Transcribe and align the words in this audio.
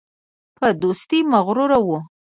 په 0.57 0.67
دوستۍ 0.81 1.19
مغرور 1.33 1.71
وو. 1.85 1.99